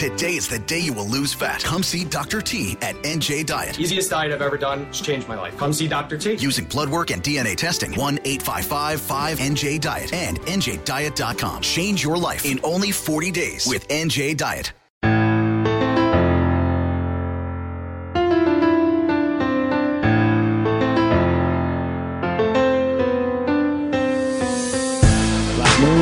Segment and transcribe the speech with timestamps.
[0.00, 1.62] Today is the day you will lose fat.
[1.62, 2.40] Come see Dr.
[2.40, 3.78] T at NJ Diet.
[3.78, 4.86] Easiest diet I've ever done.
[4.88, 5.54] It's changed my life.
[5.58, 6.16] Come see Dr.
[6.16, 6.36] T.
[6.36, 7.92] Using blood work and DNA testing.
[7.92, 11.60] 1 855 5NJ Diet and NJDiet.com.
[11.60, 14.72] Change your life in only 40 days with NJ Diet.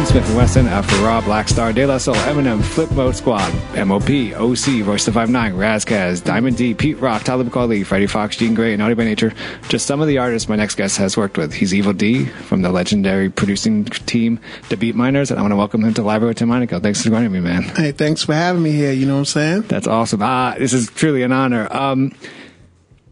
[0.09, 3.53] Smith and Wesson, Afu-Ra, Black Star, De La Soul, Eminem, Flipmode Squad,
[3.87, 8.39] MOP, OC, Royce the 59, Ras Kass, Diamond D, Pete Rock, Talib Kweli, Freddie Foxxx,
[8.39, 9.35] Jean Grae, and Naughty by Nature.
[9.69, 11.53] Just some of the artists my next guest has worked with.
[11.53, 15.85] He's Evil Dee from the legendary producing team, The Beatminerz, and I want to welcome
[15.85, 16.81] him to Library with Tim Monaco.
[16.81, 17.65] Thanks for joining me, man.
[17.65, 18.93] Hey, thanks for having me here.
[18.93, 19.63] You know what I'm saying?
[19.63, 20.23] That's awesome.
[20.23, 21.69] Ah, this is truly an honor.
[21.71, 22.13] Um,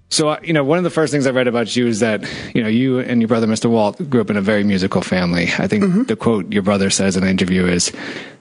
[0.08, 2.22] so, uh, you know, one of the first things I read about you is that,
[2.54, 3.68] you know, you and your brother, Mr.
[3.68, 5.48] Walt, grew up in a very musical family.
[5.58, 7.92] I think the quote your brother says in an interview is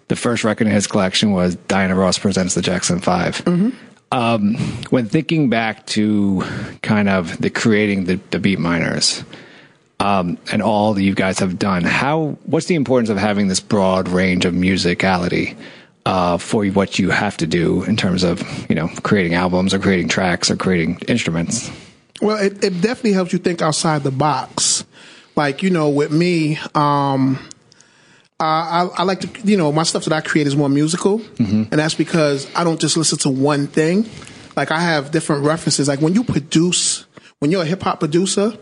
[0.08, 3.48] the first record in his collection was Diana Ross Presents the Jackson 5
[4.12, 4.56] Um,
[4.92, 6.44] when thinking back to
[6.84, 9.26] kind of the creating the, the Beatminerz,
[10.00, 13.60] um, and all that you guys have done, how, what's the importance of having this
[13.60, 15.58] broad range of musicality?
[16.06, 19.80] Uh, for what you have to do in terms of you know creating albums or
[19.80, 21.72] creating tracks or creating instruments.
[22.22, 24.86] Well, it, it definitely helps you think outside the box.
[25.36, 27.38] Like, you know, with me, um,
[28.40, 31.22] I, I, I like to, you know, my stuff that I create is more musical.
[31.38, 34.10] And that's because I don't just listen to one thing.
[34.56, 35.90] Like, I have different references.
[35.90, 37.06] Like, when you produce,
[37.40, 38.58] when you're a hip hop producer,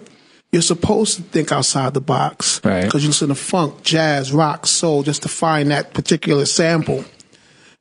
[0.52, 2.60] you're supposed to think outside the box.
[2.64, 2.86] Right.
[2.86, 7.06] Because you listen to funk, jazz, rock, soul, just to find that particular sample.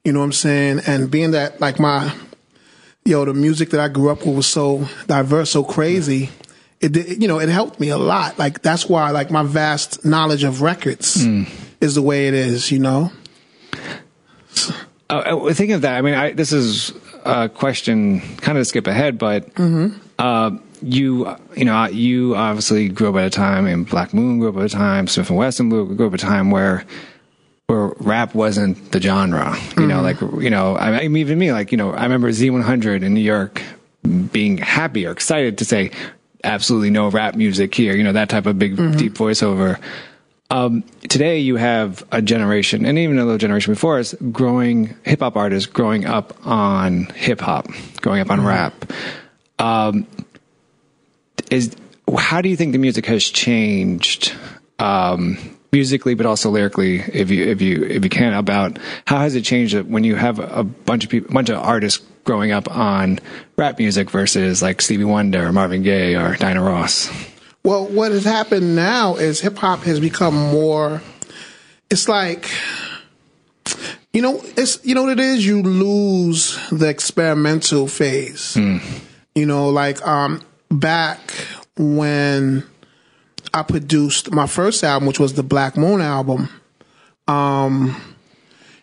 [0.04, 0.80] You know what I'm saying?
[0.86, 2.12] And being that, like, my,
[3.04, 6.30] yo, the music that I grew up with was so diverse, so crazy.
[6.80, 8.38] It, did- you know, it helped me a lot.
[8.38, 11.24] Like that's why, like my vast knowledge of records
[11.80, 12.72] is the way it is.
[12.72, 13.12] You know.
[15.08, 16.92] Uh, uh, thinking of that, I mean, I, this is
[17.24, 19.48] a question kind of to skip ahead, but
[20.19, 20.50] uh,
[20.82, 24.56] you, you know, you obviously grew up at a time, and Black Moon grew up
[24.56, 26.84] at a time, Smith and Wesson grew up at a time where
[27.66, 29.56] where rap wasn't the genre.
[29.76, 32.28] You know, like you know, I, I mean, even me, like you know, I remember
[32.30, 33.62] Z100 in New York
[34.32, 35.90] being happy or excited to say,
[36.44, 37.94] absolutely no rap music here.
[37.94, 39.78] You know, that type of big deep voiceover.
[40.50, 45.20] Um, today you have a generation, and even a little generation before us, growing hip
[45.20, 47.68] hop artists growing up on hip hop,
[48.02, 48.92] growing up on rap.
[49.58, 50.06] Um,
[51.50, 51.74] is
[52.18, 54.34] how do you think the music has changed
[54.78, 55.38] um,
[55.72, 59.42] musically, but also lyrically, if you if you if you can, about how has it
[59.42, 63.18] changed when you have a bunch of people, a bunch of artists growing up on
[63.56, 67.10] rap music versus like Stevie Wonder or Marvin Gaye or Diana Ross?
[67.64, 71.00] Well, what has happened now is hip hop has become more.
[71.90, 72.50] It's like,
[74.12, 75.46] you know, it's you know what it is.
[75.46, 78.56] You lose the experimental phase.
[79.34, 81.18] You know, like um, back
[81.76, 82.64] when
[83.54, 86.48] I produced my first album, which was the Black Moon album.
[87.28, 88.00] Um,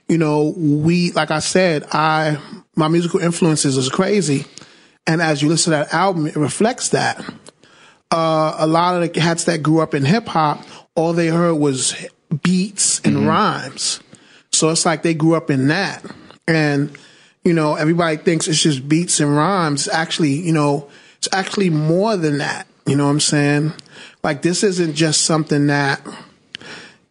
[0.07, 2.38] you know, we like I said, I
[2.75, 4.45] my musical influences is crazy,
[5.07, 7.24] and as you listen to that album, it reflects that
[8.12, 10.63] uh, a lot of the cats that grew up in hip hop,
[10.95, 11.95] all they heard was
[12.44, 14.00] beats and rhymes.
[14.51, 16.04] So it's like they grew up in that.
[16.48, 16.98] And,
[17.44, 19.88] you know, everybody thinks it's just beats and rhymes.
[19.88, 22.68] Actually, you know, it's actually more than that.
[22.89, 23.74] You know what I'm saying?
[24.24, 26.01] Like this isn't just something that,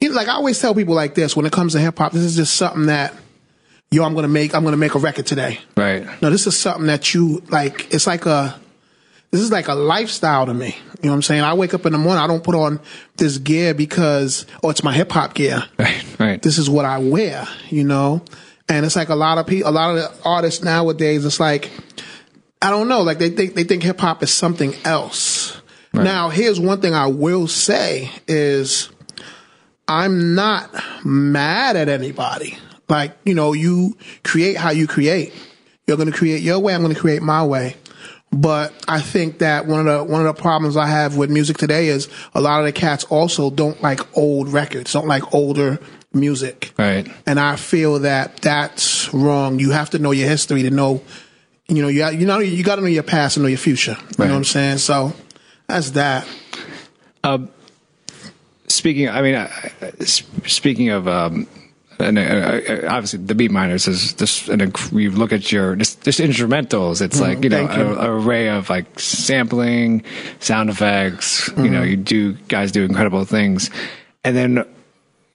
[0.00, 2.10] you know, like I always tell people like this when it comes to hip hop,
[2.10, 3.14] this is just something that,
[3.92, 5.60] yo, I'm to make, I'm to make a record today.
[5.76, 6.04] Right.
[6.20, 7.94] No, this is something that you like.
[7.94, 8.58] It's like a,
[9.30, 10.76] this is like a lifestyle to me.
[11.00, 11.42] You know what I'm saying?
[11.42, 12.24] I wake up in the morning.
[12.24, 12.80] I don't put on
[13.16, 15.62] this gear because, oh, it's my hip hop gear.
[15.78, 16.04] Right.
[16.18, 16.42] Right.
[16.42, 18.24] This is what I wear, you know?
[18.68, 21.70] And it's like a lot of people, a lot of the artists nowadays, it's like,
[22.60, 25.57] I don't know, like they think, they think hip hop is something else.
[26.04, 28.88] Now, here's one thing I will say is
[29.86, 30.70] I'm not
[31.04, 32.58] mad at anybody.
[32.88, 35.32] Like, you know, you create how you create.
[35.86, 36.74] You're going to create your way.
[36.74, 37.76] I'm going to create my way.
[38.30, 41.56] But I think that one of the one of the problems I have with music
[41.56, 45.78] today is a lot of the cats also don't like old records, don't like older
[46.12, 46.74] music.
[46.78, 47.10] Right.
[47.26, 49.58] And I feel that that's wrong.
[49.58, 51.00] You have to know your history to know,
[51.68, 53.96] you know, you you know you got to know your past and know your future.
[53.98, 54.26] You Right.
[54.26, 54.78] know what I'm saying?
[54.78, 55.14] So
[55.68, 56.26] that's that.
[58.68, 59.46] Speaking, I mean,
[60.46, 61.46] speaking of, um,
[61.98, 67.00] and uh, obviously the Beatminerz is just an you look at your just, just instrumentals.
[67.00, 67.74] It's like you know Mm-hmm.
[67.74, 67.94] thank you.
[67.98, 70.04] a, a array of like sampling,
[70.40, 71.48] sound effects.
[71.56, 71.90] You know, Mm-hmm.
[71.90, 73.70] you do guys do incredible things,
[74.22, 74.64] and then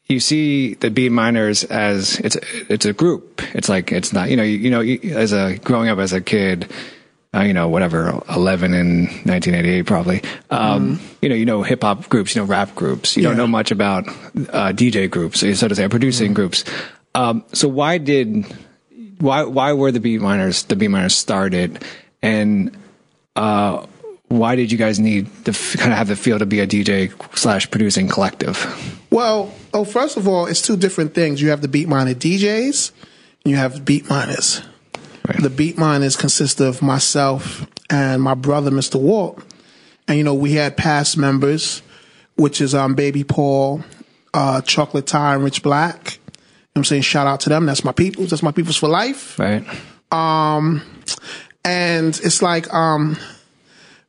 [0.07, 2.35] you see the Beatminerz as it's
[2.69, 3.41] it's a group.
[3.55, 6.13] It's like it's not you know you, you know you, as a growing up as
[6.13, 6.71] a kid.
[7.35, 10.21] Uh, you know, whatever, 11 in 1988, probably.
[10.51, 13.17] Um, You know, you know hip hop groups, you know rap groups.
[13.17, 13.37] You don't Mm-hmm.
[13.39, 16.33] Know much about uh, DJ groups, so to say, producing Mm-hmm.
[16.35, 16.63] groups.
[17.15, 18.45] Um, so why did
[19.19, 21.83] why why were the Beatminerz the Beatminerz started,
[22.21, 22.75] and
[23.35, 23.85] uh,
[24.29, 26.67] why did you guys need to f- kind of have the feel to be a
[26.67, 28.57] DJ slash producing collective?
[29.09, 31.41] Well, oh, first of all, it's two different things.
[31.41, 32.91] You have the beat miner DJs,
[33.45, 34.65] and you have Beatminerz.
[35.27, 35.41] Right.
[35.41, 38.99] The Beatminerz consist of myself and my brother, Mr.
[38.99, 39.41] Walt.
[40.07, 41.81] And, you know, we had past members,
[42.35, 43.83] which is um, Baby Paul,
[44.33, 45.95] uh, Chocolate Ty, and Rich Black.
[45.95, 46.41] You know
[46.73, 47.01] what I'm saying?
[47.03, 47.65] Shout out to them.
[47.65, 48.31] That's my peoples.
[48.31, 49.39] That's my peoples for life.
[49.39, 49.65] Right.
[50.11, 50.81] Um,
[51.65, 53.17] And it's like, um,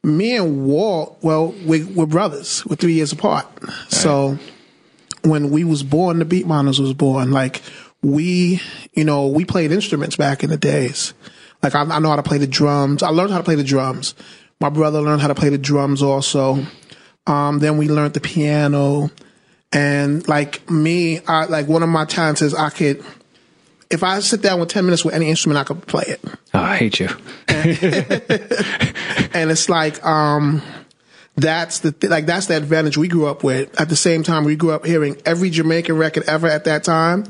[0.02, 2.66] me and Walt, well, we, we're brothers.
[2.66, 3.46] We're three years apart.
[3.88, 4.38] So
[5.22, 7.30] when we was born, the Beatminerz was born.
[7.30, 7.62] Like
[8.04, 8.60] we,
[8.92, 11.14] you know, we played instruments back in the days.
[11.62, 13.02] Like I, I know how to play the drums.
[13.02, 14.14] I learned how to play the drums.
[14.60, 16.64] My brother learned how to play the drums also.
[17.26, 19.10] Um, then we learned the piano.
[19.72, 23.02] And like me, I, like one of my talents is I could,
[23.90, 26.20] if I sit down with 10 minutes with any instrument, I could play it.
[26.52, 27.08] Oh, I hate you.
[27.48, 30.62] and it's like um
[31.36, 33.80] that's the th- like that's the advantage we grew up with.
[33.80, 37.24] At the same time, we grew up hearing every Jamaican record ever at that time,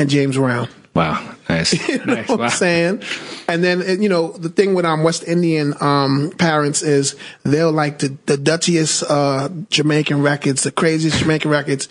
[0.00, 0.68] and James Brown.
[0.94, 1.34] Wow.
[1.48, 1.88] Nice.
[1.88, 2.28] You know nice.
[2.28, 2.44] what Wow.
[2.46, 3.02] I'm saying?
[3.48, 7.98] And then you know the thing with um West Indian um parents is they'll like
[8.00, 11.88] the the duttiest uh Jamaican records, the craziest Jamaican records,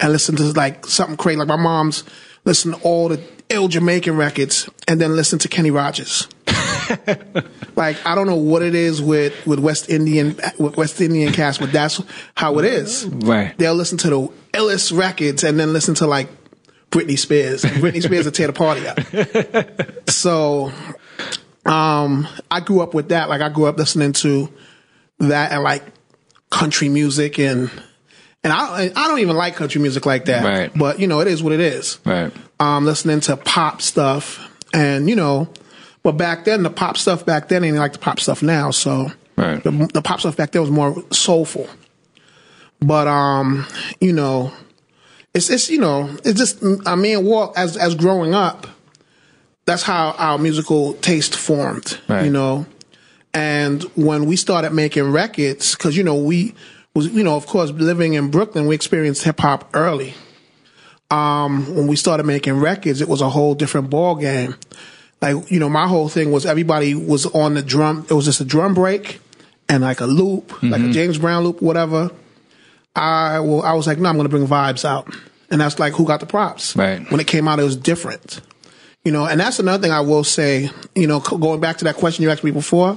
[0.00, 1.38] and listen to like something crazy.
[1.38, 2.04] Like my mom's
[2.44, 6.26] listen to all the ill Jamaican records, and then listen to Kenny Rogers.
[7.76, 11.60] like I don't know what it is with with West Indian with West Indian cast,
[11.60, 12.02] but that's
[12.34, 13.04] how it is.
[13.06, 13.56] Right.
[13.58, 16.28] They'll listen to the illest records and then listen to like
[16.92, 17.62] Britney Spears.
[17.64, 19.00] Britney Spears will tear the party up.
[20.10, 20.70] so,
[21.66, 23.28] um, I grew up with that.
[23.28, 24.48] Like I grew up listening to
[25.18, 25.82] that and like
[26.50, 27.70] country music and
[28.44, 30.44] and I I don't even like country music like that.
[30.44, 30.70] Right.
[30.76, 32.32] But you know it is what it is Right.
[32.60, 35.48] um, listening to pop stuff, and you know,
[36.02, 38.70] but back then the pop stuff back then ain't like the pop stuff now.
[38.70, 39.62] So Right.
[39.64, 41.68] the, the pop stuff back then was more soulful.
[42.80, 43.66] But um,
[44.00, 44.52] you know,
[45.34, 48.66] it's it's you know, it's just I mean, Walt as as growing up,
[49.64, 51.98] that's how our musical taste formed.
[52.08, 52.24] Right.
[52.24, 52.66] You know,
[53.34, 56.54] and when we started making records, because you know we
[56.94, 60.14] was you know of course living in Brooklyn, we experienced hip hop early
[61.12, 64.56] um, when we started making records, it was a whole different ball game.
[65.20, 68.06] Like, you know, my whole thing was everybody was on the drum.
[68.08, 69.20] It was just a drum break
[69.68, 72.10] and like a loop, like a James Brown loop, whatever.
[72.94, 75.12] I well, I was like, no, I'm going to bring vibes out.
[75.50, 76.74] And that's like who got the props.
[76.76, 77.10] Right.
[77.10, 78.40] When it came out, it was different.
[79.04, 81.96] You know, and that's another thing I will say, you know, going back to that
[81.96, 82.96] question you asked me before,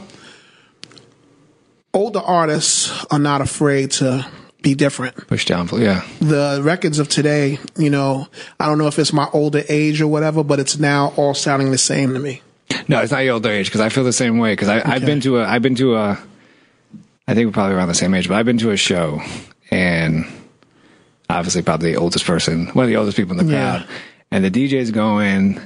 [1.94, 4.26] older artists are not afraid to
[4.62, 5.70] be different Push down.
[5.74, 6.04] Yeah.
[6.20, 8.28] the records of today, you know,
[8.60, 11.72] I don't know if it's my older age or whatever, but it's now all sounding
[11.72, 12.42] the same to me.
[12.88, 14.54] No, it's not your older age because I feel the same way.
[14.54, 16.20] Because I've been to a, I've been to a,
[17.28, 19.22] I think we're probably around the same age, but I've been to a show
[19.72, 20.26] and
[21.30, 23.80] obviously probably the oldest person, one of the oldest people in the Yeah.
[23.80, 23.88] crowd,
[24.32, 25.60] and the DJ's going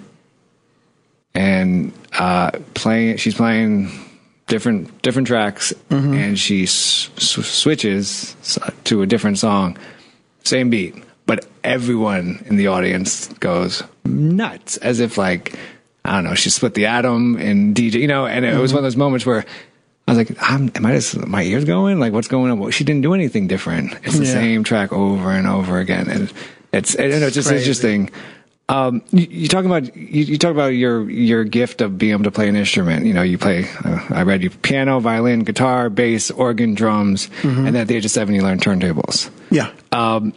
[1.35, 3.17] and uh, playing.
[3.17, 3.91] She's playing
[4.47, 6.13] different different tracks, Mm-hmm.
[6.13, 8.35] and she s- switches
[8.85, 9.77] to a different song,
[10.43, 15.55] same beat, but everyone in the audience goes nuts, as if like
[16.05, 18.79] I don't know, she split the atom and DJ, you know, and it was one
[18.79, 19.45] of those moments where.
[20.09, 21.99] I was like, I'm, am I just, my ears going?
[21.99, 22.59] Like, what's going on?
[22.59, 23.93] Well, she didn't do anything different.
[24.03, 24.31] It's the Yeah.
[24.33, 26.09] same track over and over again.
[26.09, 26.33] And
[26.73, 27.63] it's, and it's just crazy.
[27.63, 28.09] interesting.
[28.69, 32.25] Um, you, you talk about you, you talk about your your gift of being able
[32.25, 33.07] to play an instrument.
[33.07, 33.65] You know, you play.
[33.83, 38.11] Uh, I read you piano, violin, guitar, bass, organ, drums, and at the age of
[38.11, 39.31] seven, you learned turntables.
[39.49, 39.71] Yeah.
[39.91, 40.33] Um,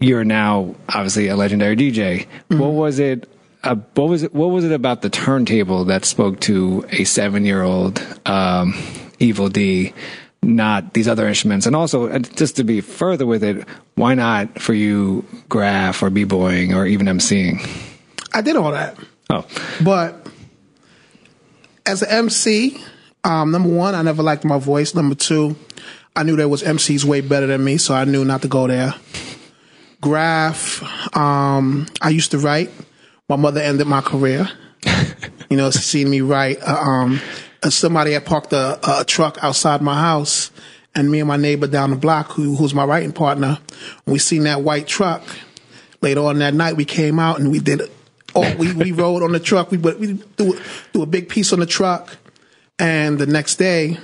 [0.00, 2.26] you're now obviously a legendary DJ.
[2.48, 3.28] What was it?
[3.64, 4.34] Uh, what was it?
[4.34, 8.74] What was it about the turntable that spoke to a seven-year-old um,
[9.20, 9.94] Evil Dee,
[10.42, 11.66] not these other instruments?
[11.66, 13.64] And also, just to be further with it,
[13.94, 17.64] why not for you graph or b-boying or even emceeing?
[18.34, 18.98] I did all that.
[19.30, 19.46] Oh,
[19.82, 20.26] But
[21.86, 22.82] as an MC,
[23.24, 24.94] um, number one, I never liked my voice.
[24.94, 25.56] Number two,
[26.16, 28.66] I knew there was MCs way better than me, so I knew not to go
[28.66, 28.94] there.
[30.00, 30.82] Graph,
[31.16, 32.70] um, I used to write.
[33.32, 34.46] My mother ended my career.
[35.48, 36.58] you know, seeing me write.
[36.60, 37.18] Uh, um,
[37.62, 40.50] uh, somebody had parked a, a truck outside my house,
[40.94, 43.58] and me and my neighbor down the block, who who's my writing partner,
[44.04, 45.22] we seen that white truck.
[46.02, 47.80] Later on that night, we came out and we did.
[48.34, 49.70] Oh, we we rode on the truck.
[49.70, 50.60] We we do
[50.92, 52.14] do a big piece on the truck,
[52.78, 53.96] and the next day,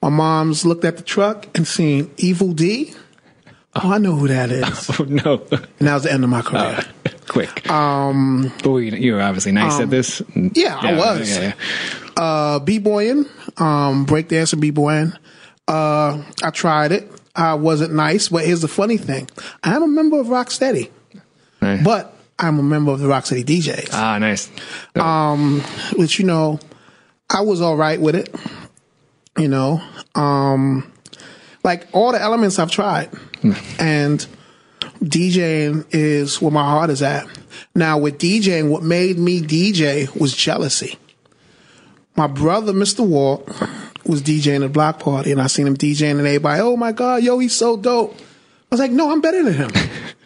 [0.00, 2.94] my mom's looked at the truck and seen Evil Dee.
[3.82, 4.90] Oh, I know who that is.
[5.00, 5.42] oh no!
[5.50, 6.80] And that was the end of my career.
[7.28, 7.68] Quick.
[7.70, 10.22] Um, but we, you were obviously nice at this.
[10.34, 11.36] yeah, I was.
[11.36, 12.22] Yeah, yeah.
[12.22, 13.26] uh, b-boying,
[13.58, 15.12] um, breakdancing, b-boying.
[15.68, 17.10] Uh, I tried it.
[17.34, 19.28] I wasn't nice, but here's the funny thing.
[19.62, 20.90] I'm a member of Rocksteady,
[21.60, 21.84] Nice.
[21.84, 24.50] but I'm a member of the Rocksteady DJs, ah, nice.
[24.94, 25.60] um,
[25.96, 26.60] which, you know,
[27.28, 28.34] I was all right with it.
[29.36, 29.82] You know,
[30.14, 30.90] um,
[31.62, 33.10] like all the elements I've tried
[33.78, 34.26] and
[35.02, 37.26] DJing is where my heart is at.
[37.74, 40.98] Now with DJing, what made me DJ was jealousy
[42.16, 43.06] my brother, Mr.
[43.06, 43.46] Walt,
[44.04, 46.92] was DJing at a block party, and I seen him DJing, and everybody, oh my
[46.92, 48.14] God, yo, he's so dope.
[48.16, 48.22] I
[48.70, 49.70] was like, no, I'm better than him.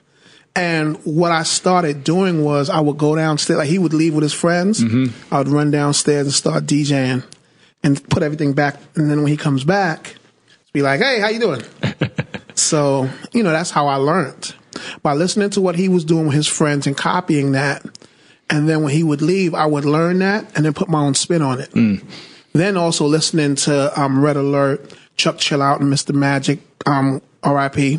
[0.56, 4.22] and what I started doing was I would go downstairs, like he would leave with
[4.22, 4.82] his friends.
[4.82, 5.34] Mm-hmm.
[5.34, 7.24] I would run downstairs and start DJing
[7.82, 8.76] and put everything back.
[8.94, 10.14] And then when he comes back,
[10.72, 11.62] be like, hey, how you doing?
[12.70, 14.54] so, you know, that's how I learned.
[15.02, 17.84] By listening to what he was doing with his friends and copying that.
[18.48, 21.14] And then when he would leave, I would learn that and then put my own
[21.14, 21.74] spin on it.
[22.52, 26.14] Then also listening to um, Red Alert, Chuck Chill Out, and Mr.
[26.14, 27.98] Magic, um, R.I.P.,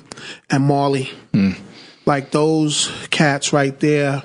[0.50, 1.12] and Marley.
[2.06, 4.24] Like those cats right there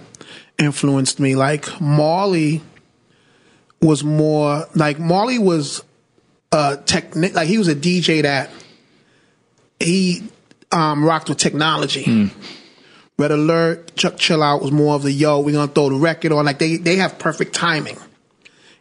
[0.61, 1.35] influenced me.
[1.35, 2.63] Like Marley
[3.83, 5.83] was more like Marley was
[6.53, 8.49] a technic like he was a DJ that
[9.79, 10.29] he
[10.73, 12.31] um, rocked with technology.
[13.19, 16.33] Red Alert, Chuck Chill Out was more of the yo, we're gonna throw the record
[16.33, 16.45] on.
[16.45, 17.97] Like they they have perfect timing.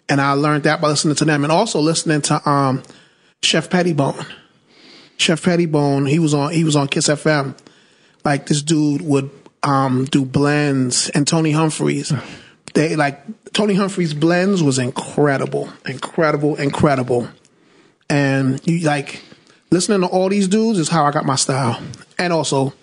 [0.07, 2.83] And I learned that by listening to them and also listening to um
[3.41, 4.25] Shep Pettibone.
[5.17, 7.57] Shep Pettibone, he was on he was on Kiss FM.
[8.23, 9.29] Like this dude would
[9.63, 12.11] um do blends and Tony Humphries.
[12.73, 13.23] They like
[13.53, 15.69] Tony Humphries blends was incredible.
[15.85, 17.29] Incredible, incredible.
[18.09, 19.23] And you like
[19.71, 21.81] listening to all these dudes is how I got my style.
[22.17, 22.73] And also,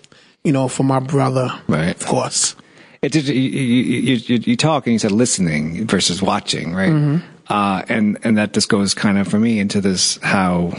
[0.43, 1.95] you know, for my brother, Right.
[1.95, 2.55] of course.
[3.01, 3.27] It did.
[3.27, 6.89] You, you, you, you talk and you said listening versus watching, right?
[6.91, 7.25] Mm-hmm.
[7.49, 10.71] Uh, and and that just goes kind of for me into this how.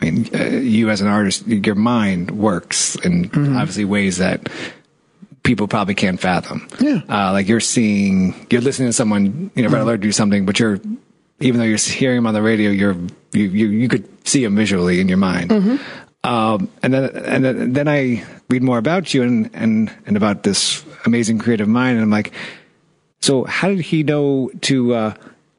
[0.00, 3.56] I mean, uh, you as an artist, your mind works in Mm-hmm.
[3.58, 4.48] obviously ways that
[5.42, 6.66] people probably can't fathom.
[6.80, 7.02] Yeah.
[7.06, 10.80] Uh, like you're seeing, you're listening to someone, you know, Alert do something, but you're,
[11.40, 12.96] even though you're hearing him on the radio, you're,
[13.32, 15.50] you, you, you could see him visually in your mind.
[16.22, 20.42] Um, and then, and then, then I read more about you and, and, and about
[20.42, 21.96] this amazing creative mind.
[21.96, 22.32] And I'm like,
[23.22, 25.14] so how did he know to, uh,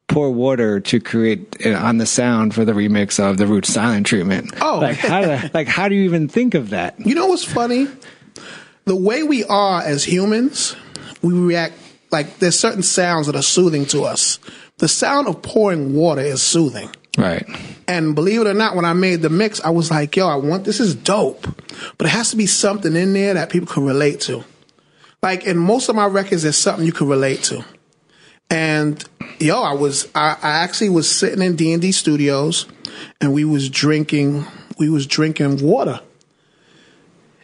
[0.08, 4.06] pour water to create uh, on the sound for the remix of the Roots silent
[4.06, 4.52] treatment?
[4.62, 4.80] Oh.
[4.80, 7.00] like how, do- like how do you even think of that?
[7.00, 7.88] You know what's funny?
[8.86, 10.76] The way we are as humans,
[11.22, 11.76] we react
[12.12, 14.38] like there's certain sounds that are soothing to us.
[14.82, 16.90] The sound of pouring water is soothing.
[17.16, 17.46] Right.
[17.88, 20.38] And believe it or not, when I made the mix, I was like, yo, I
[20.38, 21.46] want this is dope.
[22.00, 24.44] But it has to be something in there that people can relate to.
[25.22, 27.64] Like in most of my records, there's something you can relate to.
[28.50, 29.08] And
[29.40, 32.66] yo, I was I, I actually was sitting in D and D studios
[33.22, 34.48] and we was drinking
[34.80, 36.00] we was drinking water.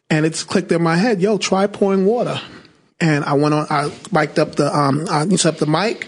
[0.09, 2.41] And it's clicked in my head, yo, try pouring water.
[2.99, 6.07] And I went on I mic'd up the um I set up the mic,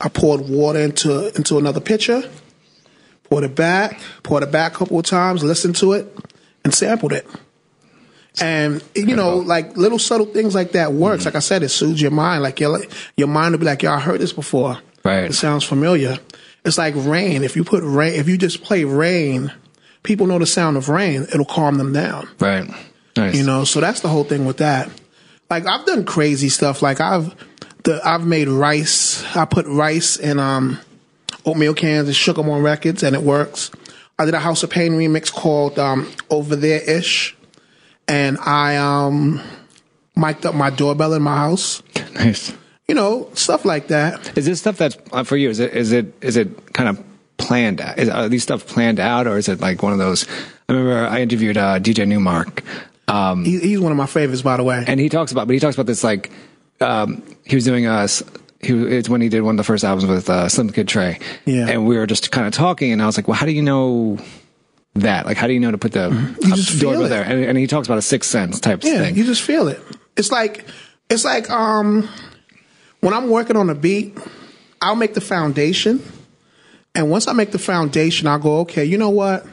[0.00, 2.22] I poured water into into another pitcher
[3.30, 6.14] poured it back, poured it back a couple of times, listened to it,
[6.64, 7.26] and sampled it.
[8.40, 11.24] And you know, like little subtle things like that works.
[11.24, 12.42] Like I said, it soothes your mind.
[12.42, 12.80] Like your
[13.16, 14.78] your mind will be like, "Yo, I heard this before.
[15.04, 15.24] Right.
[15.24, 16.18] It sounds familiar."
[16.64, 17.42] It's like rain.
[17.42, 19.50] If you put rain, if you just play rain,
[20.02, 21.22] people know the sound of rain.
[21.32, 22.28] It'll calm them down.
[22.38, 22.70] Right.
[23.16, 23.34] Nice.
[23.34, 24.90] You know, so that's the whole thing with that.
[25.48, 26.82] like I've done crazy stuff.
[26.82, 27.34] Like I've
[27.84, 29.24] the I've made rice.
[29.36, 30.78] I put rice in um
[31.44, 33.70] oatmeal cans and shook them on records, and it works.
[34.18, 37.36] I did a House of Pain remix called um, "Over There Ish,"
[38.08, 39.40] and I um
[40.16, 41.82] mic'd up my doorbell in my house.
[42.14, 42.52] Nice.
[42.88, 44.36] You know, stuff like that.
[44.36, 45.48] Is this stuff that's uh, for you?
[45.48, 47.02] Is it is it is it kind of
[47.38, 47.80] planned?
[47.80, 47.96] Out?
[47.98, 50.26] Is, are these stuff planned out, or is it like one of those?
[50.68, 52.62] I remember I interviewed uh, DJ Nu-Mark,
[53.06, 54.84] um, He, he's one of my favorites, by the way.
[54.86, 56.30] and he talks about, but he talks about this like
[56.80, 58.22] um, he was doing us.
[58.60, 61.18] He it's when he did one of the first albums with uh, Slim Kid Trey,
[61.46, 61.68] Yeah.
[61.68, 63.62] and we were just kind of talking, and I was like, well, how do you
[63.62, 64.18] know?
[64.96, 66.46] That like, how do you know to put the Mm-hmm.
[66.46, 67.08] You uh, just feel doorbell it.
[67.10, 67.22] there?
[67.22, 69.16] And, and he talks about a sixth sense type Yeah, thing.
[69.16, 69.80] you just feel it.
[70.16, 70.66] It's like
[71.08, 72.08] it's like um
[72.98, 74.18] when I'm working on a beat,
[74.82, 76.02] I'll make the foundation.
[76.94, 79.46] And once I make the foundation, I'll go, okay, you know what?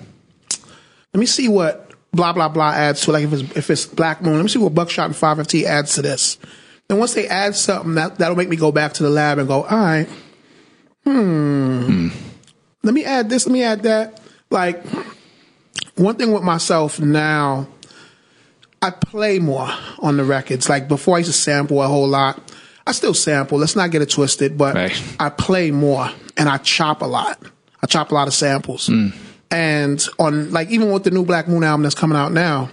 [1.14, 3.14] Let me see what blah blah blah adds to it.
[3.14, 5.94] Like if it's if it's Black Moon, let me see what Buckshot and 5FT adds
[5.96, 6.40] to this.
[6.90, 9.48] And once they add something, that that'll make me go back to the lab and
[9.48, 10.08] go, all right,
[11.04, 12.10] hmm.
[12.84, 14.22] Let me add this, let me add that.
[14.50, 14.82] Like
[15.96, 17.68] one thing with myself now,
[18.82, 19.68] I play more
[20.00, 20.70] on the records.
[20.70, 22.40] Like before, I used to sample a whole lot.
[22.86, 23.58] I still sample.
[23.58, 25.04] Let's not get it twisted, but Right.
[25.20, 27.38] I play more and I chop a lot.
[27.84, 28.90] I chop a lot of samples.
[29.52, 32.70] And on like even with the new Black Moon album that's coming out now,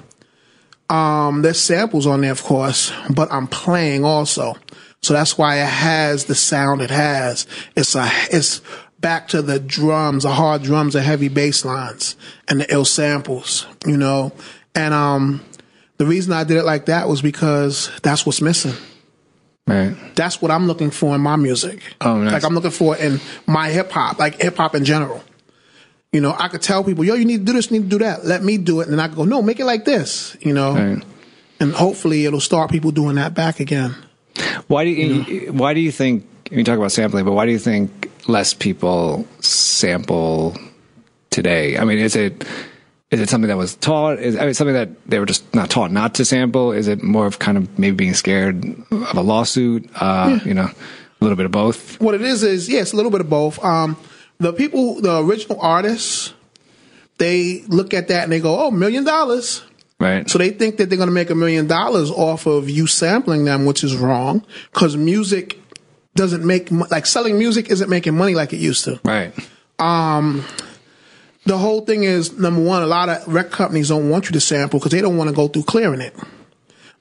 [0.88, 4.54] um, there's samples on there, of course, but I'm playing also.
[5.02, 7.46] So that's why it has the sound it has.
[7.76, 8.62] It's a it's
[9.00, 12.16] back to the drums, the hard drums, the heavy bass lines,
[12.48, 14.32] and the ill samples, you know.
[14.74, 15.44] And um,
[15.98, 18.74] the reason I did it like that was because that's what's missing.
[19.66, 19.94] right.
[20.14, 21.82] That's what I'm looking for in my music.
[22.00, 22.32] Oh, nice.
[22.32, 25.22] Like I'm looking for in my hip hop, like hip hop in general.
[26.14, 27.98] You know, I could tell people, yo, you need to do this, you need to
[27.98, 28.24] do that.
[28.24, 28.84] Let me do it.
[28.84, 30.72] And then I could go, no, make it like this, you know?
[30.72, 31.02] Right.
[31.58, 33.96] And hopefully it'll start people doing that back again.
[34.68, 37.58] Why do you, why do you think you talk about sampling, but why do you
[37.58, 40.56] think less people sample
[41.30, 41.78] today?
[41.78, 42.44] I mean, is it
[43.10, 44.20] is it something that was taught?
[44.20, 46.70] Is I mean, something that they were just not taught not to sample?
[46.70, 49.88] Is it more of kind of maybe being scared of a lawsuit?
[49.96, 50.74] Uh, You know, a
[51.20, 52.00] little bit of both.
[52.00, 53.62] What it is is, yes, a little bit of both.
[53.64, 53.96] Um,
[54.44, 56.34] the people, the original artists,
[57.16, 59.64] they look at that and they go, oh, million dollars.
[59.98, 60.28] Right.
[60.28, 63.46] So they think that they're going to make a million dollars off of you sampling
[63.46, 65.58] them, which is wrong because music
[66.14, 69.00] doesn't make, like selling music isn't making money like it used to.
[69.04, 69.32] right.
[69.78, 70.44] Um,
[71.46, 74.40] the whole thing is number one, a lot of rec companies don't want you to
[74.40, 76.14] sample because they don't want to go through clearing it.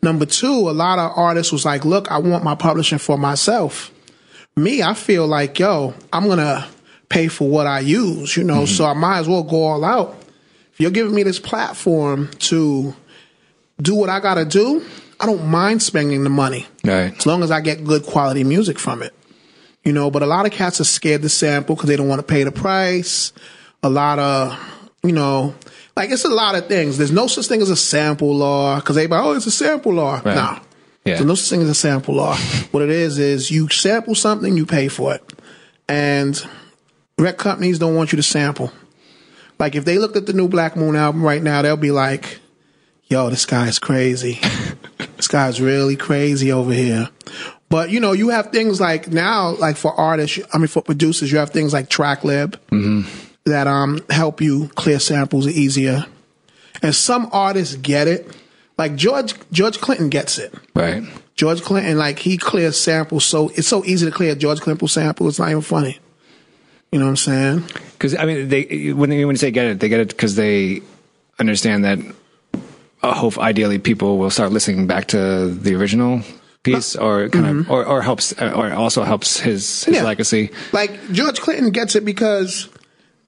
[0.02, 3.92] Number two, a lot of artists was like, look, I want my publishing for myself.
[4.56, 6.68] Me, I feel like, yo, I'm gonna
[7.10, 8.76] pay for what I use, you know, mm-hmm.
[8.76, 10.18] so I might as well go all out.
[10.74, 12.96] If you're giving me this platform to
[13.82, 14.84] do what I gotta do,
[15.20, 17.16] I don't mind spending the money Right.
[17.18, 19.14] as long as I get good quality music from it.
[19.84, 22.20] You know, but a lot of cats are scared to sample because they don't want
[22.20, 23.34] to pay the price.
[23.84, 24.58] A lot of,
[25.04, 25.54] you know,
[25.96, 26.98] like it's a lot of things.
[26.98, 29.94] There's no such thing as a sample law because they everybody, oh, it's a sample
[29.94, 30.16] law.
[30.24, 30.36] Right.
[30.36, 30.60] No.
[31.06, 31.16] Yeah.
[31.16, 32.36] There's no such thing as a sample law.
[32.72, 35.34] what it is is you sample something, you pay for it.
[35.90, 36.42] And
[37.24, 38.72] rec companies don't want you to sample.
[39.58, 42.40] Like if they looked at the new Black Moon album right now, they'll be like,
[43.06, 44.40] yo, this guy's crazy.
[45.16, 47.10] this guy's really crazy over here.
[47.70, 51.32] But you know, you have things like now, like for artists, I mean for producers,
[51.32, 52.58] you have things like TrackLib
[53.46, 56.06] that um help you clear samples easier.
[56.82, 58.36] And some artists get it.
[58.78, 60.54] Like George George Clinton gets it.
[60.76, 61.04] Right.
[61.36, 65.28] George Clinton, like he clears samples so it's so easy to clear George Clinton sample,
[65.28, 66.00] it's not even funny.
[66.94, 67.64] You know what I'm saying?
[67.94, 70.36] Because I mean, they when they, when you say get it, they get it because
[70.36, 70.82] they
[71.40, 71.98] understand that.
[73.02, 76.22] I hope ideally people will start listening back to the original
[76.62, 80.04] piece, or kind of, or, or helps, or also helps his his Yeah.
[80.04, 80.52] legacy.
[80.72, 82.70] Like George Clinton gets it because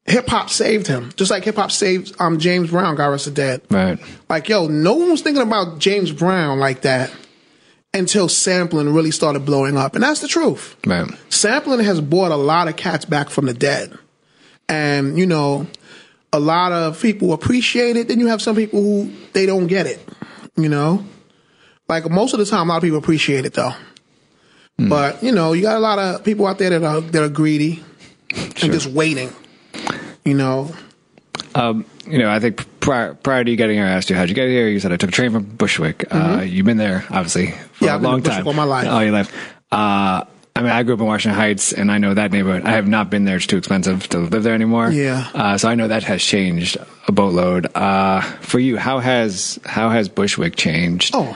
[0.06, 1.12] hip hop saved him.
[1.18, 3.64] Just like hip hop saved um James Brown, God rest the dead.
[3.72, 3.98] Right.
[4.30, 7.12] Like, yo, no one was thinking about James Brown like that
[7.96, 9.96] until sampling really started blowing up.
[9.96, 10.76] And that's the truth.
[10.86, 11.10] Right.
[11.30, 13.98] Sampling has brought a lot of cats back from the dead.
[14.68, 15.68] And, you know,
[16.34, 18.08] a lot of people appreciate it.
[18.08, 20.06] Then you have some people who they don't get it,
[20.58, 21.06] you know?
[21.88, 23.74] Like most of the time, a lot of people appreciate it though.
[24.78, 27.30] But, you know, you got a lot of people out there that are, that are
[27.30, 27.82] greedy
[28.36, 29.32] and just waiting,
[30.26, 30.76] you know?
[31.54, 34.30] Um, you know, I think prior prior to you getting here, I asked you how'd
[34.30, 34.68] you get here.
[34.68, 36.06] You said I took a train from Bushwick.
[36.12, 37.86] Uh, you've been there, obviously, for Mm-hmm.
[37.86, 38.48] Yeah, a long time.
[38.48, 38.88] all my life.
[38.88, 39.34] All your life.
[39.72, 40.24] Uh,
[40.58, 42.64] I mean, I grew up in Washington Heights, and I know that neighborhood.
[42.64, 44.90] I have not been there; it's too expensive to live there anymore.
[44.90, 45.28] Yeah.
[45.34, 47.68] Uh, so I know that has changed a boatload.
[47.76, 51.14] Uh, for you, how has how has Bushwick changed?
[51.14, 51.36] Oh.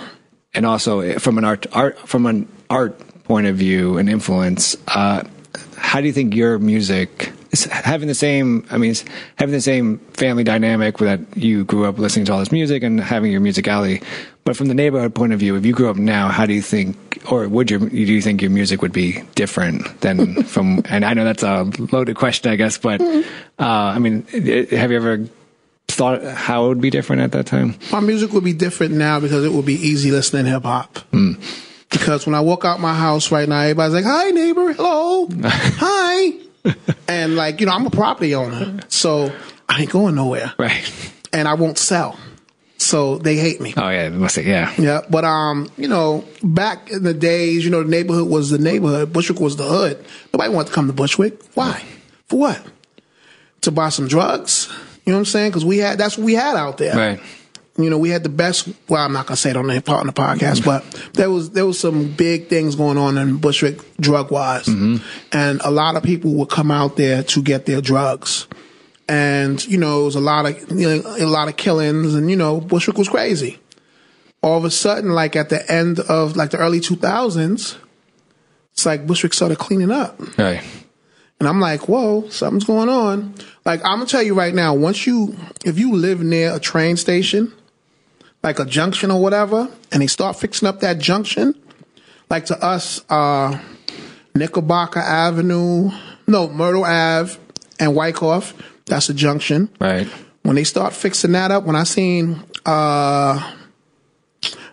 [0.53, 5.23] and also from an art art from an art point of view and influence, uh,
[5.75, 7.31] how do you think your music
[7.65, 8.65] having the same?
[8.69, 8.93] I mean,
[9.35, 12.99] having the same family dynamic that you grew up listening to all this music and
[12.99, 14.03] having your musicality.
[14.43, 16.61] But from the neighborhood point of view, if you grew up now, how do you
[16.61, 20.81] think, or would your do you think your music would be different than from?
[20.85, 23.23] And I know that's a loaded question, I guess, but uh,
[23.59, 25.25] I mean, have you ever
[25.87, 27.75] thought how it would be different at that time?
[27.91, 30.99] My music would be different now because it would be easy listening hip hop.
[31.89, 34.73] Because when I walk out my house right now, everybody's like, "Hi, neighbor.
[34.73, 35.27] Hello.
[35.43, 36.33] Hi."
[37.09, 39.33] and like you know, I'm a property owner, so
[39.67, 41.11] I ain't going nowhere, Right.
[41.33, 42.17] and I won't sell.
[42.77, 43.73] So they hate me.
[43.75, 44.73] Oh yeah, must say yeah.
[44.77, 48.57] Yeah, but um, you know, back in the days, you know, the neighborhood was the
[48.57, 49.11] neighborhood.
[49.11, 50.03] Bushwick was the hood.
[50.33, 51.41] Nobody wanted to come to Bushwick.
[51.55, 51.83] Why?
[52.27, 52.61] For what?
[53.61, 54.69] To buy some drugs?
[55.05, 55.49] You know what I'm saying?
[55.51, 56.95] Because we had that's what we had out there.
[56.95, 57.19] Right.
[57.79, 58.69] You know, we had the best.
[58.87, 61.65] Well, I'm not gonna say it on the on the podcast, but there was there
[61.65, 64.97] was some big things going on in Bushwick drug wise, mm-hmm.
[65.31, 68.47] and a lot of people would come out there to get their drugs.
[69.07, 72.29] And you know, it was a lot of you know, a lot of killings, and
[72.29, 73.59] you know, Bushwick was crazy
[74.41, 77.77] all of a sudden, like at the end of like the early 2000s,
[78.71, 80.19] it's like Bushwick started cleaning up.
[80.37, 80.63] Right.
[81.39, 83.33] And I'm like, whoa, something's going on.
[83.65, 86.97] Like, I'm gonna tell you right now, once you, if you live near a train
[86.97, 87.53] station,
[88.43, 91.53] like a junction or whatever, and they start fixing up that junction,
[92.29, 93.59] like to us, uh,
[94.35, 95.91] Knickerbocker Avenue,
[96.27, 97.37] no, Myrtle Ave
[97.79, 98.53] and Wyckoff,
[98.85, 99.69] that's a junction.
[99.79, 100.07] Right.
[100.43, 103.53] When they start fixing that up, when I seen, uh,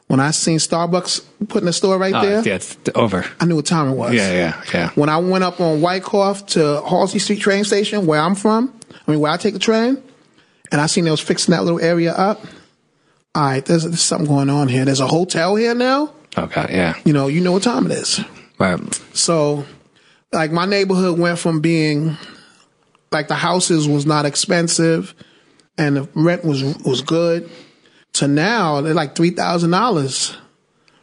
[0.06, 3.24] when I seen Starbucks putting a store right Oh, there, yeah, it's over.
[3.40, 4.14] I knew what time it was.
[4.14, 4.90] Yeah, yeah, yeah.
[4.94, 8.72] When I went up on Wyckoff to Halsey Street train station, where I'm from,
[9.06, 10.00] I mean, where I take the train,
[10.70, 12.40] and I seen they was fixing that little area up.
[13.36, 14.86] All right, there's, there's something going on here.
[14.86, 16.14] There's a hotel here now.
[16.38, 16.94] Okay, yeah.
[17.04, 18.18] You know, you know what time it is.
[18.58, 18.80] Right.
[19.12, 19.66] So,
[20.32, 22.16] like, my neighborhood went from being
[23.12, 25.14] like the houses was not expensive
[25.76, 27.50] and the rent was was good
[28.14, 30.34] to now they're like three thousand dollars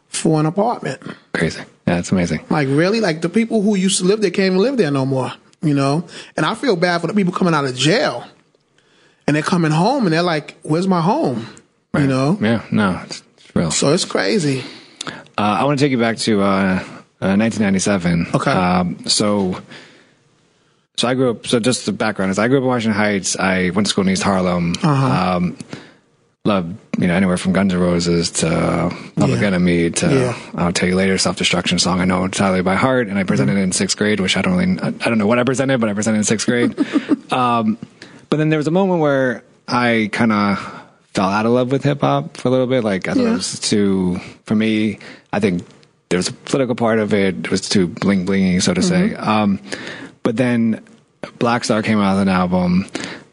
[0.08, 1.02] for an apartment.
[1.34, 1.62] Crazy.
[1.88, 2.44] Yeah, it's amazing.
[2.50, 5.06] Like really, like the people who used to live there can't even live there no
[5.06, 5.32] more.
[5.62, 8.26] You know, and I feel bad for the people coming out of jail,
[9.28, 11.48] and they're coming home and they're like, "Where's my home?"
[11.96, 12.38] You know.
[12.42, 13.72] Yeah, no, it's, it's real.
[13.72, 14.64] So it's crazy.
[15.08, 16.80] Uh, I want to take you back to uh,
[17.22, 18.28] uh, 1997.
[18.34, 18.52] Okay.
[18.52, 19.62] Um, so,
[20.98, 21.46] so I grew up.
[21.48, 23.38] So just the background is I grew up in Washington Heights.
[23.38, 24.74] I went to school in East Harlem.
[24.82, 25.36] Uh-huh.
[25.38, 25.58] Um,
[26.46, 29.48] loved you know anywhere from Guns N' Roses to Public Yeah.
[29.48, 30.38] Enemy to Yeah.
[30.56, 32.02] I'll tell you later self destruction song.
[32.02, 34.58] I know entirely by heart, and I presented it in sixth grade, which I don't
[34.58, 36.78] really I I don't know what I presented, but I presented in sixth grade.
[37.32, 37.78] um,
[38.30, 40.83] but then there was a moment where I kind of
[41.14, 42.84] fell out of love with hip hop for a little bit.
[42.84, 43.30] Like I thought Yeah.
[43.32, 45.00] it was too for me.
[45.32, 45.64] I think
[46.10, 47.36] there was a political part of it.
[47.46, 49.10] It was too bling blingy, so to say.
[49.10, 49.30] Mm-hmm.
[49.30, 49.60] Um,
[50.24, 50.84] but then
[51.40, 52.86] Black Star came out with an album.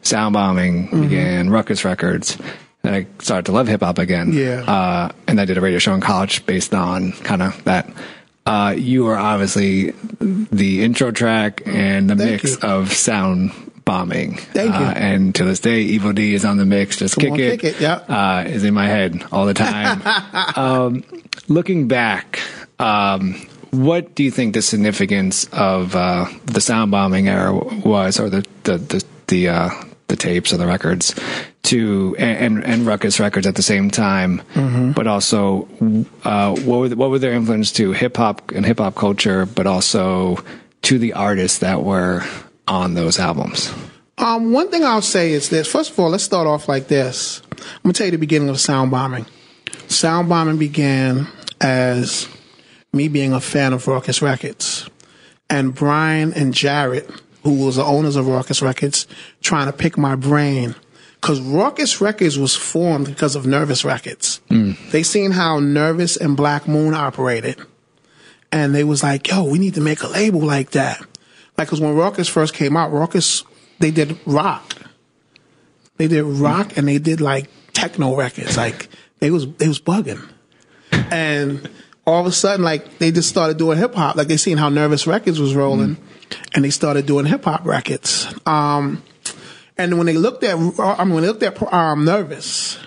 [0.03, 1.01] Soundbombing Mm-hmm.
[1.03, 1.49] began.
[1.49, 2.37] Rawkus Records.
[2.83, 4.33] And I started to love hip hop again.
[4.33, 4.63] Yeah.
[4.63, 7.87] Uh, and I did a radio show in college based on kind of that.
[8.43, 12.67] Uh, you are obviously the intro track and the Thank mix you.
[12.67, 13.51] of sound
[13.85, 14.35] bombing.
[14.37, 14.85] Thank you.
[14.85, 16.97] Uh, and to this day, Evil Dee is on the mix.
[16.97, 17.59] Just Come kick on, it.
[17.59, 17.95] Kick It, yeah.
[17.95, 20.01] Uh, is in my head all the time.
[20.55, 21.03] um,
[21.47, 22.39] looking back,
[22.79, 23.35] um,
[23.71, 28.77] what do you think the significance of uh, the Soundbombing era was, or the the
[28.77, 29.69] the the, uh,
[30.07, 31.15] the tapes or the records,
[31.63, 34.41] to and, and and Rawkus Records at the same time,
[34.93, 35.69] but also
[36.25, 39.45] uh, what were the, what were their influence to hip hop and hip hop culture,
[39.45, 40.43] but also
[40.81, 42.25] to the artists that were
[42.67, 43.73] on those albums.
[44.17, 45.67] Um, one thing I'll say is this.
[45.67, 47.41] First of all, let's start off like this.
[47.51, 49.27] I'm gonna tell you the beginning of Soundbombing.
[49.87, 51.27] Sound bombing began
[51.59, 52.27] as
[52.93, 54.89] me being a fan of Rawkus Records,
[55.49, 57.09] and Brian and Jarrett,
[57.43, 59.07] who was the owners of Rawkus Records,
[59.41, 60.75] trying to pick my brain.
[61.15, 64.41] Because Rawkus Records was formed because of Nervous Records.
[64.91, 67.57] They seen how Nervous and Black Moon operated
[68.51, 71.01] and they was like, "Yo, we need to make a label like that."
[71.57, 73.45] Like, cause when Rawkus first came out, Rawkus
[73.79, 74.75] they did rock,
[75.97, 78.57] they did rock, and they did like techno records.
[78.57, 80.27] Like they was they was bugging,
[80.91, 81.69] and
[82.05, 84.15] all of a sudden, like they just started doing hip hop.
[84.15, 85.97] Like they seen how Nervous Records was rolling,
[86.53, 88.33] and they started doing hip hop records.
[88.45, 89.03] Um,
[89.77, 92.79] and when they looked at, I mean, when they looked at um, Nervous,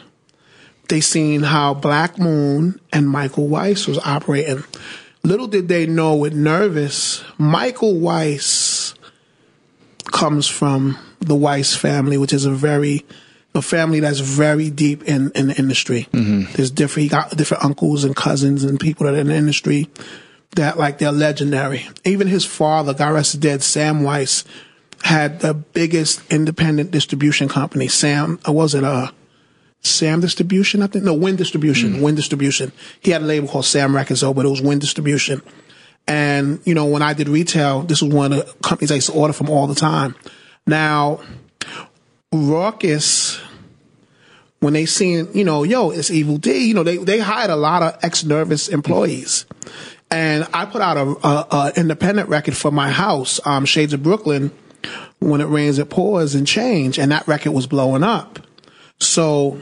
[0.88, 4.64] they seen how Black Moon and Michael Weiss was operating.
[5.24, 8.94] Little did they know with Nervous, Michael Weiss
[10.12, 13.04] comes from the Weiss family, which is a very
[13.54, 16.08] a family that's very deep in, in the industry.
[16.54, 19.88] There's different, he got different uncles and cousins and people that are in the industry
[20.56, 21.86] that like they're legendary.
[22.04, 24.44] Even his father, God rest his dead, Sam Weiss,
[25.04, 27.86] had the biggest independent distribution company.
[27.88, 29.10] Sam, was it uh
[29.84, 30.82] Sam Distribution?
[30.82, 32.00] I think no Wind Distribution.
[32.00, 32.72] Wind Distribution.
[33.00, 35.42] He had a label called Sam Records, though, but it was Wind Distribution.
[36.06, 39.10] And you know, when I did retail, this was one of the companies I used
[39.10, 40.14] to order from all the time.
[40.66, 41.20] Now,
[42.32, 43.40] Rawkus
[44.64, 47.56] when they seen, you know, yo, it's Evil Dee, you know, they, they hired a
[47.56, 49.44] lot of ex nervous employees.
[50.10, 54.02] And I put out a, a, a independent record for my house, um, Shades of
[54.02, 54.50] Brooklyn,
[55.18, 56.98] when it rains, it pours and change.
[56.98, 58.38] And that record was blowing up.
[58.98, 59.58] So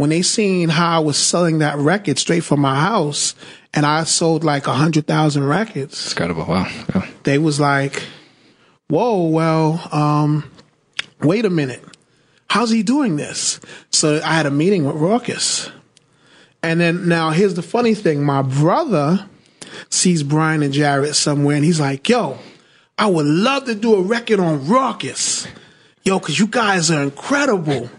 [0.00, 3.34] when they seen how I was selling that record straight from my house
[3.74, 6.46] and I sold like a hundred thousand records, It's incredible.
[6.46, 6.66] Wow.
[6.94, 7.06] Yeah.
[7.24, 8.02] they was like,
[8.88, 10.50] whoa, well, um,
[11.20, 11.84] wait a minute.
[12.48, 13.60] How's he doing this?
[13.90, 15.70] So I had a meeting with Rawkus.
[16.62, 18.24] And then now here's the funny thing.
[18.24, 19.28] My brother
[19.90, 22.38] sees Brian and Jarrett somewhere and he's like, yo,
[22.96, 25.46] I would love to do a record on Rawkus.
[26.04, 27.90] Yo, cause you guys are incredible.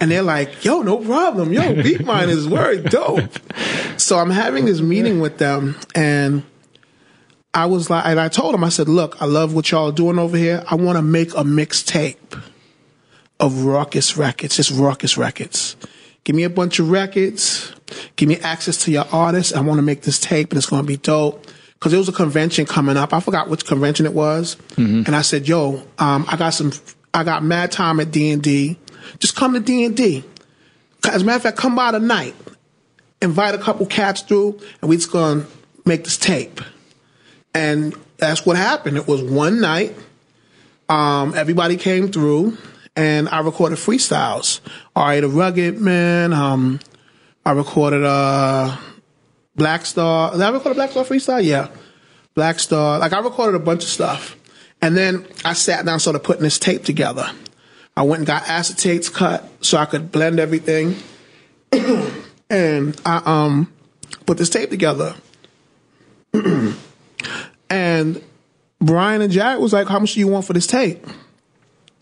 [0.00, 1.52] And they're like, yo, no problem.
[1.52, 3.30] Yo, Beat Mine is word dope.
[3.98, 6.42] So I'm having this meeting with them and
[7.52, 9.92] I was like, and I told him, I said, look, I love what y'all are
[9.92, 10.64] doing over here.
[10.70, 12.42] I want to make a mixtape
[13.40, 15.76] of Rawkus Records, just Rawkus Records.
[16.24, 17.72] Give me a bunch of records.
[18.16, 19.52] Give me access to your artists.
[19.54, 21.46] I want to make this tape and it's going to be dope.
[21.80, 23.12] Cause there was a convention coming up.
[23.14, 24.56] I forgot which convention it was.
[25.06, 26.72] And I said, yo, um, I got some,
[27.14, 28.78] I got mad time at D&D.
[29.18, 30.24] Just come to D&D.
[31.10, 32.34] As a matter of fact, come by tonight.
[33.22, 35.46] Invite a couple cats through and we just to
[35.84, 36.60] make this tape.
[37.54, 38.96] And that's what happened.
[38.96, 39.96] It was one night.
[40.88, 42.56] Um, everybody came through
[42.96, 44.60] and I recorded freestyles.
[44.94, 45.20] R.A.
[45.20, 46.32] the Rugged Man.
[46.32, 46.80] Um,
[47.44, 48.76] I recorded uh,
[49.56, 50.32] Black Star.
[50.32, 51.42] Did I record a Black Star freestyle?
[51.42, 51.68] Yeah,
[52.34, 52.98] Black Star.
[52.98, 54.36] Like I recorded a bunch of stuff,
[54.82, 57.30] and then I sat down, started putting this tape together.
[58.00, 60.96] I went and got acetates cut so I could blend everything,
[62.48, 63.70] and I um
[64.24, 65.14] put this tape together.
[67.68, 68.24] and
[68.80, 71.06] Brian and Jack was like, "How much do you want for this tape?"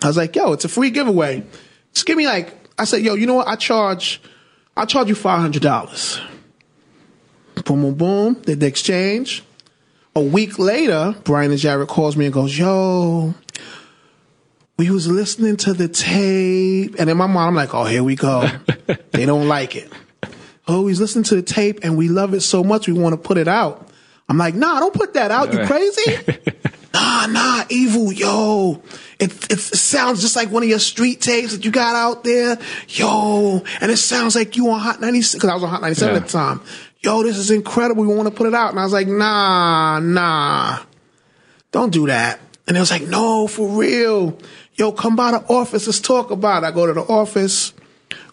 [0.00, 1.42] I was like, "Yo, it's a free giveaway.
[1.92, 3.48] Just give me like." I said, "Yo, you know what?
[3.48, 4.22] I charge,
[4.76, 6.20] I charge you five hundred dollars."
[7.64, 8.34] Boom, boom, boom.
[8.34, 9.42] Did the exchange.
[10.14, 13.34] A week later, Brian and Jarrett calls me and goes, "Yo,
[14.78, 18.16] we was listening to the tape," and in my mind, I'm like, "Oh, here we
[18.16, 18.48] go.
[19.12, 19.92] they don't like it."
[20.68, 23.16] Oh, he's listening to the tape and we love it so much we want to
[23.16, 23.88] put it out.
[24.28, 25.50] I'm like, nah, don't put that out.
[25.50, 26.18] You crazy?
[26.94, 28.82] nah, nah, evil, yo.
[29.18, 32.58] It, it, sounds just like one of your street tapes that you got out there.
[32.88, 33.64] Yo.
[33.80, 36.20] And it sounds like you on Hot 96, cause I was on Hot 97 Yeah.
[36.20, 36.60] at the time.
[37.00, 38.02] Yo, this is incredible.
[38.02, 38.70] We want to put it out.
[38.70, 40.80] And I was like, nah, nah.
[41.72, 42.40] Don't do that.
[42.66, 44.38] And it was like, no, for real.
[44.78, 45.86] Yo, come by the office.
[45.88, 46.66] Let's talk about it.
[46.66, 47.72] I go to the office.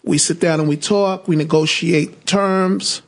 [0.04, 1.26] We sit down and we talk.
[1.26, 3.02] We negotiate terms.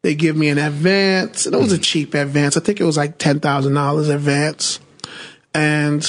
[0.00, 1.44] They give me an advance.
[1.44, 1.82] And it was a mm-hmm.
[1.82, 2.56] cheap advance.
[2.56, 4.80] I think it was like $10,000 advance.
[5.52, 6.02] And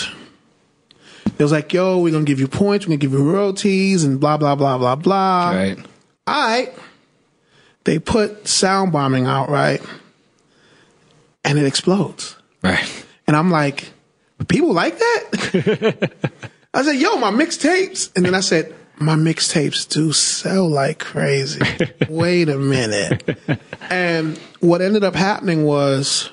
[1.26, 2.86] it was like, yo, we're going to give you points.
[2.86, 5.52] We're going to give you royalties and blah, blah, blah, blah, blah.
[5.52, 5.78] Right.
[6.26, 6.74] All right.
[7.84, 9.82] They put Soundbombing out, right?
[11.44, 12.38] And it explodes.
[12.64, 13.06] Right.
[13.28, 13.92] And I'm like,
[14.48, 16.12] people like that?
[16.74, 18.12] I said, yo, my mixtapes.
[18.16, 21.62] And then I said, my mixtapes do sell like crazy.
[22.10, 23.38] Wait a minute.
[23.90, 26.32] And what ended up happening was,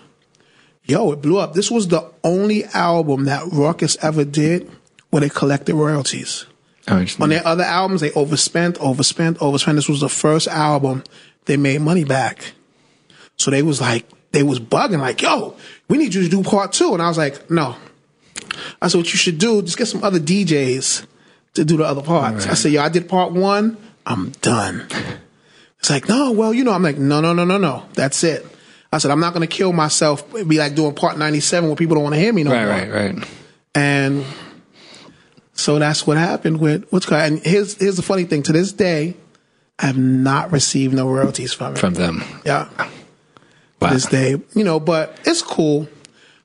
[0.84, 1.54] yo, it blew up.
[1.54, 4.70] This was the only album that Rawkus ever did
[5.10, 6.46] where they collected royalties.
[6.88, 7.04] Oh.
[7.20, 9.76] On their other albums, they overspent, overspent, overspent.
[9.76, 11.04] This was the first album
[11.44, 12.52] they made money back.
[13.36, 15.56] So they was like, they was bugging like, yo,
[15.88, 16.92] we need you to do part two.
[16.92, 17.76] And I was like, no.
[18.82, 21.06] I said, what you should do, just get some other DJs
[21.54, 22.46] to do the other parts.
[22.46, 23.76] I said, yo, I did part one.
[24.06, 24.86] I'm done.
[25.78, 27.84] It's like, no, well, you know, I'm like, no, no, no, no, no.
[27.94, 28.46] That's it.
[28.92, 31.76] I said, I'm not going to kill myself, It'd be like doing part 97 where
[31.76, 32.72] people don't want to hear me no right, more.
[32.74, 33.14] right, right.
[33.18, 33.28] Right.
[33.74, 34.24] And
[35.54, 37.22] so that's what happened with what's called.
[37.22, 39.14] And here's here's the funny thing: to this day,
[39.78, 41.78] I have not received no royalties from it.
[41.78, 42.22] From them.
[42.44, 42.68] yeah,
[43.80, 43.90] Wow.
[43.90, 44.80] this day, you know.
[44.80, 45.88] But it's cool.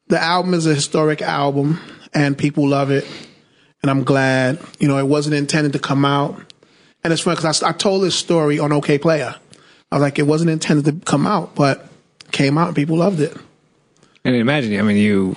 [0.07, 1.79] The album is a historic album,
[2.15, 3.06] and people love it.
[3.84, 4.60] And I'm glad.
[4.80, 6.41] You know, it wasn't intended to come out.
[7.04, 9.36] And it's funny because I, I told this story on Okayplayer.
[9.91, 11.88] I was like, it wasn't intended to come out, but
[12.32, 13.38] came out and people loved it.
[14.23, 15.36] And imagine, I mean, you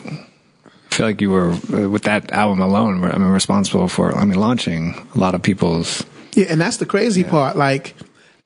[0.90, 3.04] feel like you were uh, with that album alone.
[3.04, 6.86] I mean, responsible for, I mean, launching a lot of people's Yeah, and that's the
[6.86, 7.56] crazy part.
[7.56, 7.94] Like,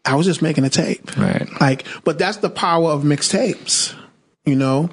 [0.04, 1.16] I was just making a tape.
[1.16, 1.48] Right.
[1.60, 3.94] Like, but that's the power of mixtapes,
[4.44, 4.90] you know?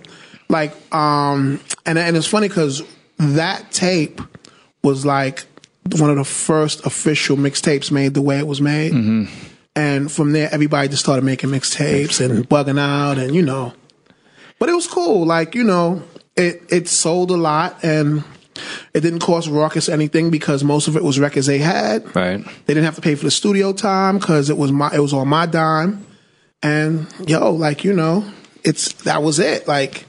[0.49, 2.84] Like, um, and, and it's funny because
[3.19, 4.21] that tape
[4.84, 5.45] was like
[5.97, 8.93] one of the first official mixtapes made the way it was made.
[8.93, 9.34] Mm-hmm.
[9.75, 13.73] And from there, everybody just started making mixtapes and bugging out and, you know,
[14.58, 15.25] but it was cool.
[15.25, 16.03] Like, you know,
[16.36, 18.23] it, it sold a lot and
[18.93, 22.15] it didn't cost Rawkus anything because most of it was records they had.
[22.15, 22.43] Right.
[22.43, 25.13] They didn't have to pay for the studio time because it was my it was
[25.13, 26.05] on my dime.
[26.62, 28.25] And yo, like you know,
[28.63, 29.67] it's that was it.
[29.67, 30.05] Like,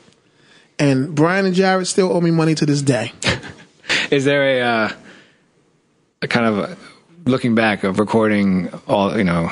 [0.80, 3.12] and Brian and Jared still owe me money to this day.
[4.10, 4.92] Is there a, uh,
[6.22, 6.76] a kind of a,
[7.28, 9.50] looking back of recording all you know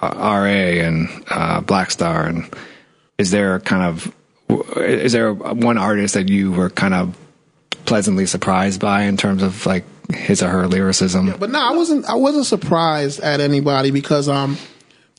[0.00, 2.48] uh, RA and uh, Black Star and
[3.18, 4.14] is there a kind of
[4.76, 7.16] is there one artist that you were kind of
[7.86, 11.34] pleasantly surprised by in terms of like his or her lyricism?
[11.38, 12.04] But no, I wasn't.
[12.06, 14.58] I wasn't surprised at anybody because um,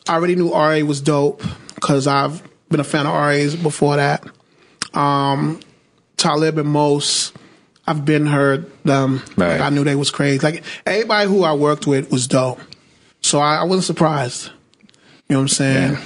[0.08, 1.41] I already knew RA was dope
[1.76, 4.24] because I've been a fan of RA's before that.
[4.93, 5.60] Um,
[6.17, 7.34] Talib and Mos,
[7.86, 9.21] I've been heard them.
[9.36, 9.60] Right.
[9.60, 10.39] I knew they was crazy.
[10.39, 12.60] Like everybody who I worked with was dope,
[13.21, 14.49] so I, I wasn't surprised.
[15.27, 15.91] You know what I'm saying?
[15.93, 16.03] Yeah.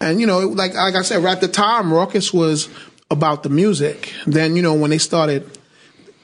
[0.00, 2.68] And you know, like like I said, right at the time, Rawkus was
[3.10, 4.12] about the music.
[4.26, 5.48] Then you know when they started,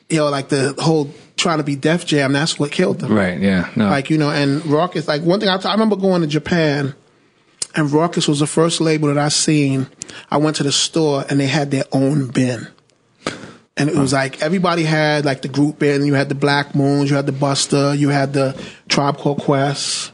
[0.08, 3.12] you know, like the whole trying to be Def Jam, that's what killed them.
[3.12, 3.38] Right.
[3.40, 3.70] Yeah.
[3.76, 3.88] No.
[3.88, 5.08] Like you know, and Rawkus.
[5.08, 6.94] Like one thing I, I remember going to Japan,
[7.74, 9.88] and Rawkus was the first label that I seen.
[10.30, 12.68] I went to the store and they had their own bin.
[13.76, 16.04] And it was like everybody had like the group bin.
[16.04, 20.12] You had the Black Moons, you had the Buster, you had the Tribe Called Quest,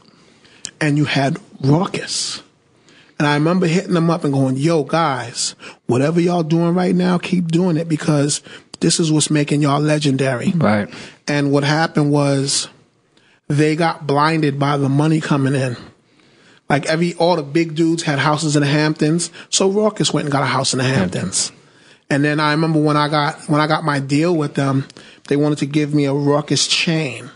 [0.79, 2.41] and you had Rawkus.
[3.19, 7.19] And I remember hitting them up and going, yo, guys, whatever y'all doing right now,
[7.19, 8.41] keep doing it because
[8.79, 10.51] this is what's making y'all legendary.
[10.55, 10.91] right.
[11.27, 12.67] And what happened was
[13.47, 15.77] they got blinded by the money coming in.
[16.71, 19.29] Like every, all the big dudes had houses in the Hamptons.
[19.49, 21.51] So Rawkus went and got a house in the Hamptons.
[22.09, 24.87] And then I remember when I got, when I got my deal with them,
[25.27, 27.29] they wanted to give me a Rawkus chain,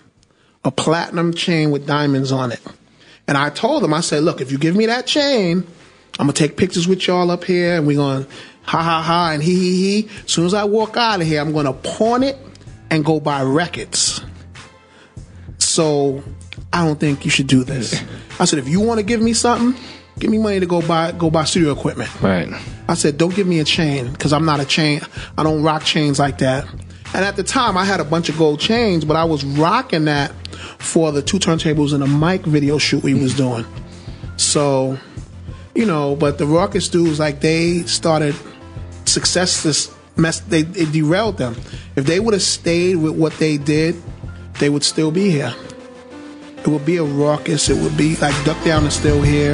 [0.63, 2.61] a platinum chain with diamonds on it.
[3.27, 5.67] And I told them, I said, look, if you give me that chain,
[6.17, 8.25] I'm gonna take pictures with y'all up here and we're gonna
[8.63, 10.09] ha ha ha and he he he.
[10.23, 12.37] As soon as I walk out of here, I'm gonna pawn it
[12.89, 14.21] and go buy records.
[15.57, 16.23] So
[16.75, 18.03] I don't think you should do this.
[18.39, 19.81] I said, if you want to give me something,
[20.19, 22.09] give me money to go buy go buy studio equipment.
[22.21, 22.49] Right.
[22.89, 24.99] I said, don't give me a chain because I'm not a chain.
[25.37, 26.67] I don't rock chains like that.
[27.13, 30.03] And at the time, I had a bunch of gold chains, but I was rocking
[30.05, 30.33] that
[30.79, 33.65] for the two turntables and a mic video shoot we was doing.
[34.35, 34.97] So,
[35.75, 38.35] you know, but the Rawkus dudes, like they started
[39.05, 39.63] success.
[39.63, 41.55] This mess, they it derailed them.
[41.95, 43.95] If they would have stayed with what they did,
[44.59, 45.55] they would still be here.
[46.65, 47.69] It would be a Rawkus.
[47.69, 49.53] It would be like Duck Down and still here.